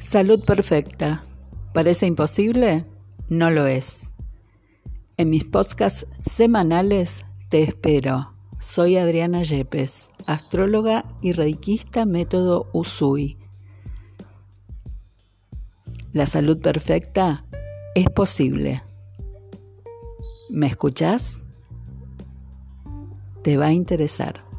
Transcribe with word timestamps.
Salud 0.00 0.42
perfecta. 0.46 1.22
¿Parece 1.74 2.06
imposible? 2.06 2.86
No 3.28 3.50
lo 3.50 3.66
es. 3.66 4.08
En 5.18 5.28
mis 5.28 5.44
podcasts 5.44 6.06
semanales 6.22 7.26
te 7.50 7.62
espero. 7.62 8.32
Soy 8.58 8.96
Adriana 8.96 9.42
Yepes, 9.42 10.08
astróloga 10.26 11.04
y 11.20 11.32
reikista 11.32 12.06
método 12.06 12.66
Usui. 12.72 13.36
La 16.12 16.24
salud 16.24 16.58
perfecta 16.60 17.44
es 17.94 18.08
posible. 18.08 18.82
¿Me 20.48 20.66
escuchás? 20.66 21.42
Te 23.42 23.58
va 23.58 23.66
a 23.66 23.72
interesar. 23.72 24.49